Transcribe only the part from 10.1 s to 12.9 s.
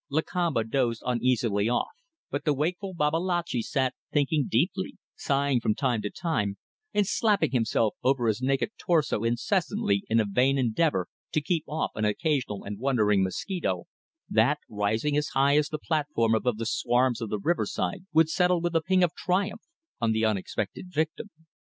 a vain endeavour to keep off an occasional and